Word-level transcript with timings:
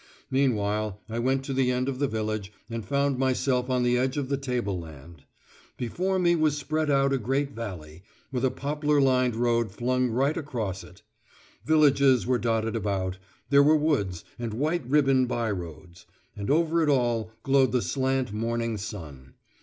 Meanwhile 0.31 0.99
I 1.07 1.19
went 1.19 1.45
to 1.45 1.53
the 1.53 1.69
end 1.69 1.87
of 1.87 1.99
the 1.99 2.07
village 2.07 2.51
and 2.71 2.83
found 2.83 3.19
myself 3.19 3.69
on 3.69 3.83
the 3.83 3.99
edge 3.99 4.17
of 4.17 4.29
the 4.29 4.35
tableland; 4.35 5.25
before 5.77 6.17
me 6.17 6.35
was 6.35 6.57
spread 6.57 6.89
out 6.89 7.13
a 7.13 7.19
great 7.19 7.51
valley, 7.51 8.01
with 8.31 8.43
a 8.43 8.49
poplar 8.49 8.99
lined 8.99 9.35
road 9.35 9.71
flung 9.71 10.09
right 10.09 10.35
across 10.35 10.83
it; 10.83 11.03
villages 11.65 12.25
were 12.25 12.39
dotted 12.39 12.75
about; 12.75 13.19
there 13.51 13.61
were 13.61 13.77
woods, 13.77 14.23
and 14.39 14.55
white 14.55 14.83
ribbon 14.89 15.27
by 15.27 15.51
roads. 15.51 16.07
And 16.35 16.49
over 16.49 16.81
it 16.81 16.89
all 16.89 17.29
glowed 17.43 17.71
the 17.71 17.83
slant 17.83 18.33
morning 18.33 18.77
sun. 18.77 19.35